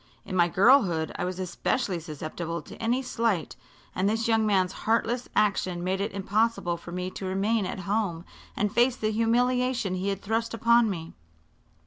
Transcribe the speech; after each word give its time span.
In 0.25 0.35
my 0.35 0.47
girlhood 0.47 1.11
I 1.15 1.25
was 1.25 1.37
especially 1.37 1.99
susceptible 1.99 2.63
to 2.63 2.75
any 2.77 3.03
slight, 3.03 3.55
and 3.93 4.09
this 4.09 4.27
young 4.27 4.47
man's 4.47 4.71
heartless 4.71 5.29
action 5.35 5.83
made 5.83 6.01
it 6.01 6.11
impossible 6.11 6.75
for 6.75 6.91
me 6.91 7.11
to 7.11 7.25
remain 7.27 7.67
at 7.67 7.81
home 7.81 8.25
and 8.57 8.73
face 8.73 8.95
the 8.95 9.11
humiliation 9.11 9.93
he 9.93 10.09
had 10.09 10.23
thrust 10.23 10.55
upon 10.55 10.89
me. 10.89 11.13